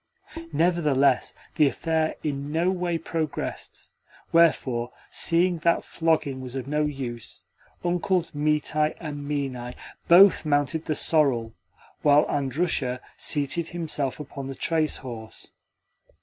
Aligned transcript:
Nevertheless, 0.51 1.35
the 1.57 1.67
affair 1.67 2.15
in 2.23 2.51
no 2.51 2.71
way 2.71 2.97
progressed; 2.97 3.87
wherefore, 4.31 4.91
seeing 5.11 5.59
that 5.59 5.83
flogging 5.83 6.41
was 6.41 6.55
of 6.55 6.65
no 6.67 6.85
use, 6.85 7.45
Uncles 7.85 8.31
Mitai 8.33 8.95
and 8.99 9.29
Minai 9.29 9.75
BOTH 10.07 10.43
mounted 10.43 10.85
the 10.85 10.95
sorrel, 10.95 11.53
while 12.01 12.25
Andrusha 12.27 12.99
seated 13.15 13.67
himself 13.67 14.19
upon 14.19 14.47
the 14.47 14.55
trace 14.55 14.95
horse. 14.97 15.53